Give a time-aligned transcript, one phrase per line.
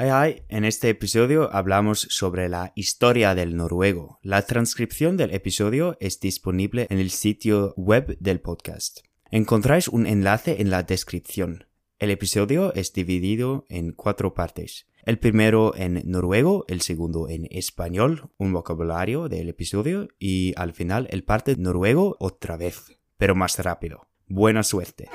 [0.00, 0.42] Hi, hi.
[0.48, 4.20] En este episodio hablamos sobre la historia del noruego.
[4.22, 9.00] La transcripción del episodio es disponible en el sitio web del podcast.
[9.32, 11.64] Encontráis un enlace en la descripción.
[11.98, 14.86] El episodio es dividido en cuatro partes.
[15.02, 21.08] El primero en noruego, el segundo en español, un vocabulario del episodio y al final
[21.10, 22.84] el parte noruego otra vez,
[23.16, 24.06] pero más rápido.
[24.28, 25.08] Buena suerte.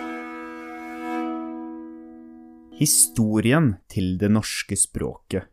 [2.74, 5.46] Historien til det norske språket.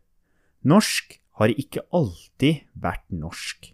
[0.65, 3.67] Norsk har ikke alltid vært norsk.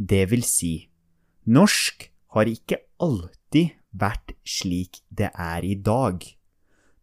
[0.00, 0.88] Det vil si,
[1.44, 6.24] norsk har ikke alltid vært slik det er i dag.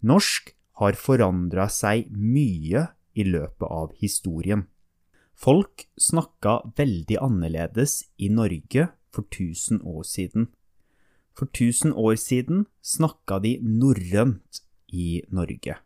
[0.02, 0.50] Norsk
[0.82, 4.66] har forandra seg mye i løpet av historien.
[5.38, 10.50] Folk snakka veldig annerledes i Norge for 1000 år siden.
[11.38, 15.78] For 1000 år siden snakka de norrønt i Norge.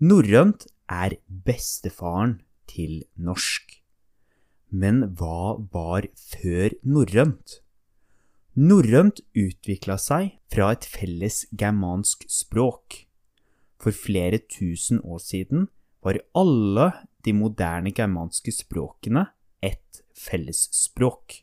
[0.00, 2.38] Norrønt er bestefaren
[2.70, 3.80] til norsk.
[4.70, 7.58] Men hva var før norrønt?
[8.54, 13.04] Norrønt utvikla seg fra et felles germansk språk.
[13.80, 15.68] For flere tusen år siden
[16.04, 16.90] var alle
[17.24, 19.26] de moderne germanske språkene
[19.62, 21.42] ett fellesspråk.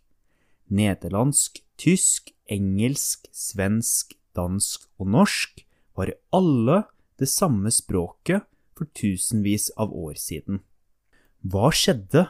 [0.67, 5.66] Nederlandsk, tysk, engelsk, svensk, dansk og norsk
[5.97, 6.83] var alle
[7.17, 8.45] det samme språket
[8.77, 10.61] for tusenvis av år siden.
[11.41, 12.27] Hva skjedde?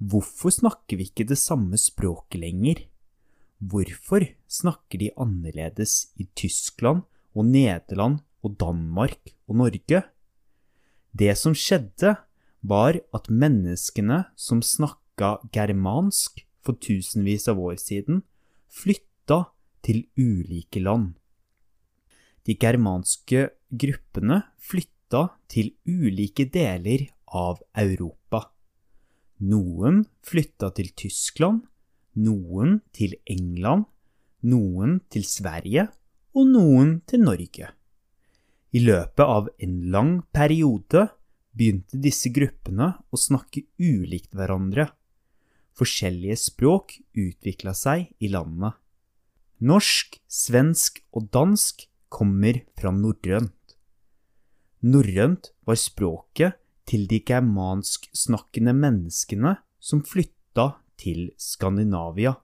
[0.00, 2.84] Hvorfor snakker vi ikke det samme språket lenger?
[3.60, 7.04] Hvorfor snakker de annerledes i Tyskland
[7.36, 10.02] og Nederland og Danmark og Norge?
[11.12, 12.16] Det som skjedde,
[12.60, 18.20] var at menneskene som snakka germansk for tusenvis av år siden,
[18.68, 19.46] flytta
[19.84, 21.19] til ulike land.
[22.46, 28.46] De germanske gruppene flytta til ulike deler av Europa.
[29.40, 31.62] Noen flytta til Tyskland,
[32.20, 33.86] noen til England,
[34.44, 35.86] noen til Sverige
[36.36, 37.70] og noen til Norge.
[38.70, 41.08] I løpet av en lang periode
[41.56, 44.86] begynte disse gruppene å snakke ulikt hverandre.
[45.74, 48.76] Forskjellige språk utvikla seg i landet.
[49.60, 53.76] Norsk, svensk og dansk kommer fra norrønt.
[54.82, 62.34] Norrønt var språket til de germansksnakkende menneskene som flytta til Skandinavia.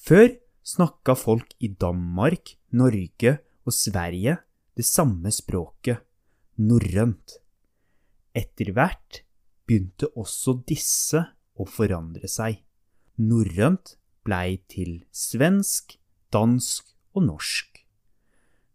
[0.00, 0.30] Før
[0.64, 4.38] snakka folk i Danmark, Norge og Sverige
[4.76, 6.00] det samme språket,
[6.60, 7.40] norrønt.
[8.36, 9.22] Etter hvert
[9.66, 11.24] begynte også disse
[11.58, 12.62] å forandre seg.
[13.20, 15.98] Norrønt blei til svensk,
[16.32, 17.69] dansk og norsk.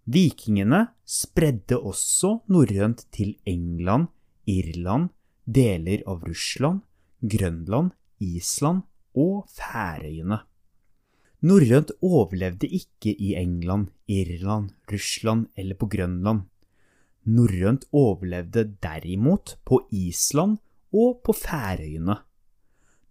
[0.06, 4.12] Vikingene spredde også norrønt til England,
[4.46, 5.10] Irland,
[5.46, 6.84] deler av Russland,
[7.26, 7.90] Grønland,
[8.22, 8.84] Island
[9.18, 10.44] og Færøyene.
[11.46, 16.44] Norrønt overlevde ikke i England, Irland, Russland eller på Grønland.
[17.26, 20.60] Norrønt overlevde derimot på Island
[20.94, 22.20] og på Færøyene.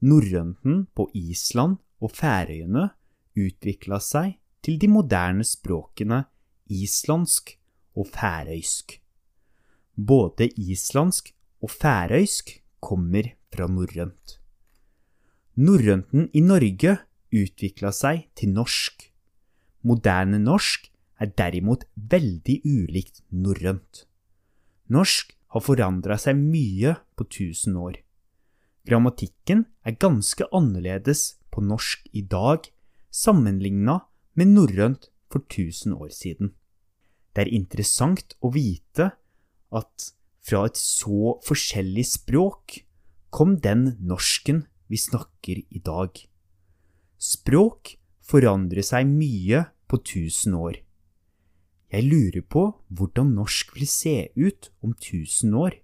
[0.07, 2.87] Norrønten på Island og Færøyene
[3.35, 6.23] utvikla seg til de moderne språkene
[6.71, 7.57] islandsk
[7.97, 8.99] og færøysk.
[9.95, 11.31] Både islandsk
[11.63, 14.39] og færøysk kommer fra norrønt.
[15.57, 16.97] Norrønten i Norge
[17.35, 19.07] utvikla seg til norsk.
[19.87, 20.91] Moderne norsk
[21.23, 24.05] er derimot veldig ulikt norrønt.
[24.91, 28.01] Norsk har forandra seg mye på tusen år.
[28.85, 32.67] Grammatikken er ganske annerledes på norsk i dag
[33.15, 34.01] sammenligna
[34.35, 36.55] med norrønt for 1000 år siden.
[37.35, 39.11] Det er interessant å vite
[39.75, 40.11] at
[40.45, 42.79] fra et så forskjellig språk
[43.35, 46.15] kom den norsken vi snakker i dag.
[47.19, 50.79] Språk forandrer seg mye på 1000 år.
[51.91, 55.81] Jeg lurer på hvordan norsk vil se ut om 1000 år.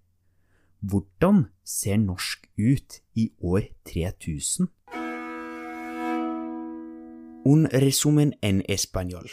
[0.81, 4.71] Hvordan ser norsk ut i år 3000?
[7.45, 9.29] Un resumen en español.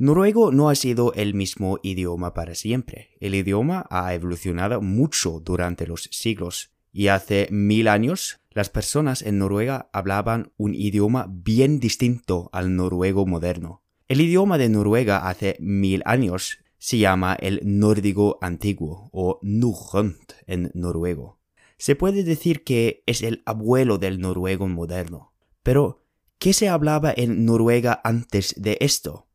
[0.00, 3.16] Noruego no ha sido el mismo idioma para siempre.
[3.18, 9.38] El idioma ha evolucionado mucho durante los siglos y hace mil años las personas en
[9.38, 13.82] Noruega hablaban un idioma bien distinto al noruego moderno.
[14.06, 20.70] El idioma de Noruega hace mil años se llama el nórdico antiguo o norrønt en
[20.74, 21.40] noruego.
[21.76, 25.32] Se puede decir que es el abuelo del noruego moderno.
[25.64, 26.04] Pero,
[26.38, 29.27] ¿qué se hablaba en Noruega antes de esto?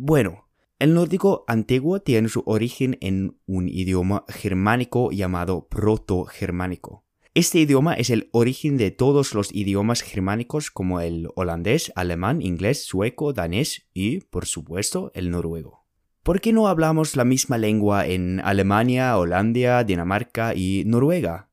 [0.00, 0.48] Bueno,
[0.78, 7.04] El nórdico antiguo tiene su origen en un idioma germánico llamado proto-germánico.
[7.34, 12.84] Este idioma es el origen de todos los idiomas germánicos como el holandés, alemán, inglés,
[12.84, 15.84] sueco, danés y, por supuesto, el noruego.
[16.22, 21.47] ¿Por qué no hablamos la misma lengua en Alemania, Holanda, Dinamarca y Noruega?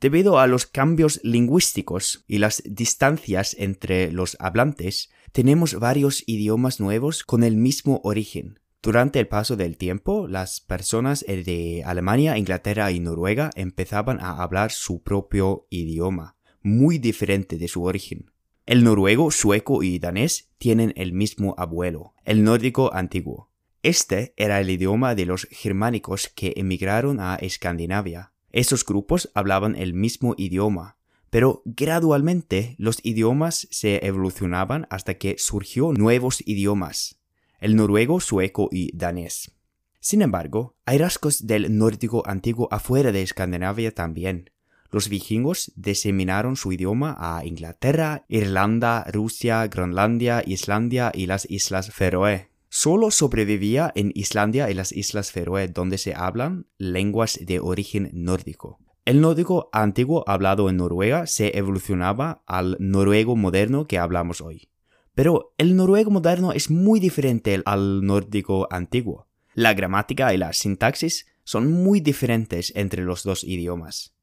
[0.00, 7.22] Debido a los cambios lingüísticos y las distancias entre los hablantes, tenemos varios idiomas nuevos
[7.22, 8.60] con el mismo origen.
[8.82, 14.72] Durante el paso del tiempo, las personas de Alemania, Inglaterra y Noruega empezaban a hablar
[14.72, 18.30] su propio idioma, muy diferente de su origen.
[18.64, 23.50] El noruego, sueco y danés tienen el mismo abuelo, el nórdico antiguo.
[23.82, 28.29] Este era el idioma de los germánicos que emigraron a Escandinavia.
[28.52, 30.96] Esos grupos hablaban el mismo idioma,
[31.30, 37.20] pero gradualmente los idiomas se evolucionaban hasta que surgió nuevos idiomas,
[37.60, 39.52] el noruego, sueco y danés.
[40.00, 44.50] Sin embargo, hay rasgos del nórdico antiguo afuera de Escandinavia también.
[44.90, 52.49] Los vikingos diseminaron su idioma a Inglaterra, Irlanda, Rusia, Groenlandia, Islandia y las Islas Feroe.
[52.72, 58.78] Solo sobrevivía en Islandia y las Islas Feroe donde se hablan lenguas de origen nórdico.
[59.04, 64.68] El nórdico antiguo hablado en Noruega se evolucionaba al noruego moderno que hablamos hoy.
[65.16, 69.26] Pero el noruego moderno es muy diferente al nórdico antiguo.
[69.54, 74.14] La gramática y la sintaxis son muy diferentes entre los dos idiomas.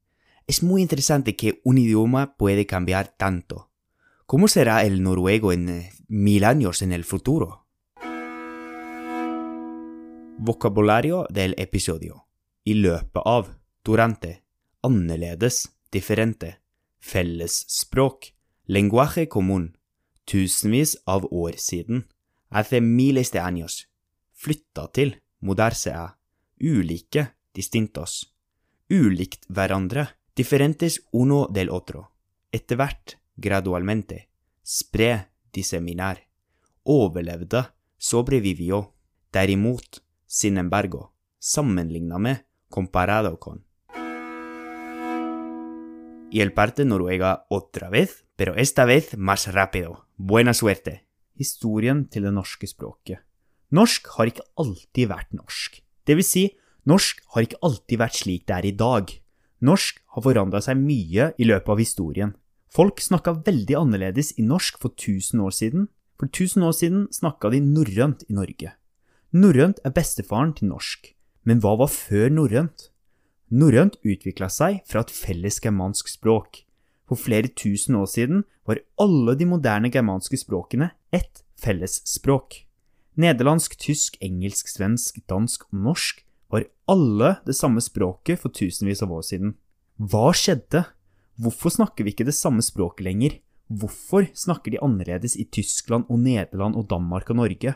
[0.46, 3.70] Es muy interesante que un idioma puede cambiar tanto.
[4.24, 7.67] ¿Cómo será el noruego en eh, mil años en el futuro?
[10.40, 12.28] Vocabulario del episodio.
[12.62, 13.48] I løpet av,
[13.82, 14.44] durante
[14.86, 16.60] annerledes, differente,
[17.00, 18.28] fellesspråk,
[18.70, 19.72] lenguaje común,
[20.24, 22.04] tusenvis av år siden,
[22.50, 23.88] hace miles de años,
[24.30, 26.06] flytta til, mudarse a,
[26.62, 28.32] ulike, distintos,
[28.88, 30.06] ulikt hverandre,
[30.38, 32.12] differentes uno del otro,
[32.52, 34.28] etter hvert, gradualmente,
[34.62, 36.28] spre, disseminar,
[36.84, 38.94] overlevde, sobrevivió,
[39.32, 43.66] derimot, sin embargo, sammenligna med, comparado con
[46.30, 50.06] y el parte Noruega otra vez, pero esta vez más rápido.
[50.16, 51.04] Buena suerte!
[51.34, 53.22] Historien til det norske språket.
[53.70, 55.78] Norsk har ikke alltid vært norsk.
[56.04, 56.44] Det vil si,
[56.88, 59.12] norsk har ikke alltid vært slik det er i dag.
[59.62, 62.34] Norsk har forandra seg mye i løpet av historien.
[62.74, 65.88] Folk snakka veldig annerledes i norsk for 1000 år siden.
[66.18, 68.74] For 1000 år siden snakka de norrønt i Norge.
[69.28, 71.10] Norrønt er bestefaren til norsk.
[71.44, 72.86] Men hva var før norrønt?
[73.52, 76.62] Norrønt utvikla seg fra et felles germansk språk.
[77.08, 82.62] For flere tusen år siden var alle de moderne germanske språkene ett felles språk.
[83.20, 89.12] Nederlandsk, tysk, engelsk, svensk, dansk og norsk var alle det samme språket for tusenvis av
[89.12, 89.52] år siden.
[90.00, 90.86] Hva skjedde?
[91.36, 93.36] Hvorfor snakker vi ikke det samme språket lenger?
[93.68, 97.74] Hvorfor snakker de annerledes i Tyskland og Nederland og Danmark og Norge?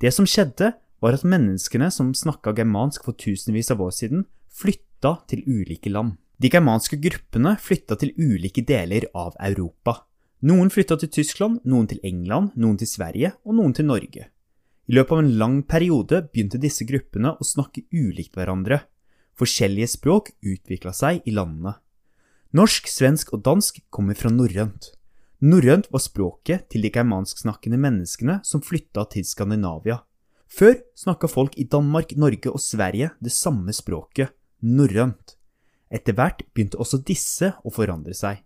[0.00, 0.72] Det som skjedde,
[1.04, 6.16] var at menneskene som snakka germansk for tusenvis av år siden, flytta til ulike land.
[6.40, 10.00] De germanske gruppene flytta til ulike deler av Europa.
[10.48, 14.30] Noen flytta til Tyskland, noen til England, noen til Sverige og noen til Norge.
[14.88, 18.82] I løpet av en lang periode begynte disse gruppene å snakke ulikt hverandre.
[19.36, 21.76] Forskjellige språk utvikla seg i landene.
[22.54, 24.92] Norsk, svensk og dansk kommer fra norrønt.
[25.44, 30.00] Norrønt var språket til de germansksnakkende menneskene som flytta til Skandinavia.
[30.50, 35.36] Før snakka folk i Danmark, Norge og Sverige det samme språket, norrønt.
[35.94, 38.42] Etter hvert begynte også disse å forandre seg.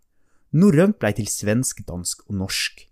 [0.57, 2.87] Norrønt blei til svensk, dansk og norsk.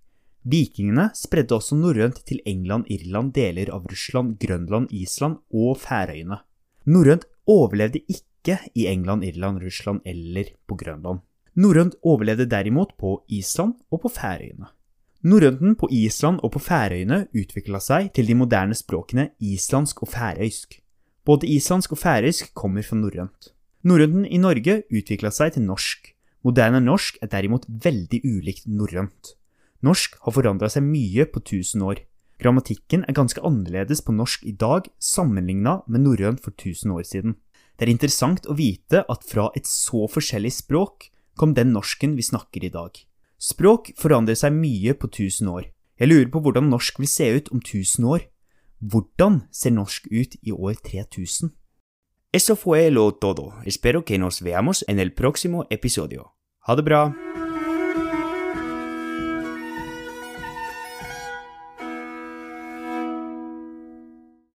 [0.47, 6.39] Vikingene spredde også norrønt til England, Irland, deler av Russland, Grønland, Island og Færøyene.
[6.87, 11.25] Norrønt overlevde ikke i England, Irland, Russland eller på Grønland.
[11.57, 14.71] Norrønt overlevde derimot på Island og på Færøyene.
[15.26, 20.76] Norrønten på Island og på Færøyene utvikla seg til de moderne språkene islandsk og færøysk.
[21.26, 23.49] Både islandsk og færøysk kommer fra norrønt.
[23.83, 26.12] Norrønten i Norge utvikla seg til norsk.
[26.47, 29.33] Moderne norsk er derimot veldig ulikt norrønt.
[29.83, 32.04] Norsk har forandra seg mye på 1000 år.
[32.38, 37.35] Grammatikken er ganske annerledes på norsk i dag sammenligna med norrønt for 1000 år siden.
[37.75, 42.30] Det er interessant å vite at fra et så forskjellig språk kom den norsken vi
[42.30, 42.95] snakker i dag.
[43.38, 45.69] Språk forandrer seg mye på 1000 år.
[46.00, 48.26] Jeg lurer på hvordan norsk vil se ut om 1000 år.
[48.81, 51.52] Hvordan ser norsk ut i år 3000?
[52.33, 53.52] Eso fue lo todo.
[53.64, 56.33] Espero que nos veamos en el próximo episodio.
[56.69, 57.46] Ha det bra!